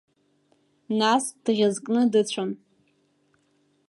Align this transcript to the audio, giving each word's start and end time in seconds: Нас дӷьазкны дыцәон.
Нас 0.99 1.23
дӷьазкны 1.43 2.01
дыцәон. 2.11 2.51